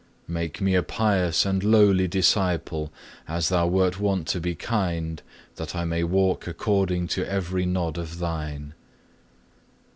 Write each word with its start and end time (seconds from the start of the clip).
Make 0.27 0.59
me 0.61 0.73
a 0.73 0.81
pious 0.81 1.45
and 1.45 1.63
lowly 1.63 2.07
disciple, 2.07 2.91
as 3.27 3.49
Thou 3.49 3.67
wert 3.67 3.99
wont 3.99 4.27
to 4.29 4.39
be 4.39 4.55
kind, 4.55 5.21
that 5.57 5.75
I 5.75 5.85
may 5.85 6.03
walk 6.03 6.47
according 6.47 7.07
to 7.09 7.29
every 7.29 7.67
nod 7.67 7.99
of 7.99 8.17
Thine. 8.17 8.73